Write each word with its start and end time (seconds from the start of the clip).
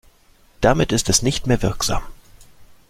Damit 0.61 0.93
ist 0.93 1.09
es 1.09 1.21
nicht 1.21 1.45
mehr 1.45 1.61
wirksam. 1.61 2.01